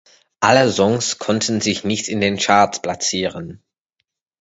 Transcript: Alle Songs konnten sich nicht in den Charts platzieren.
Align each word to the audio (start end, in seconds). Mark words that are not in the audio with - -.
Alle 0.39 0.71
Songs 0.71 1.19
konnten 1.19 1.61
sich 1.61 1.83
nicht 1.83 2.07
in 2.07 2.21
den 2.21 2.37
Charts 2.37 2.81
platzieren. 2.81 3.61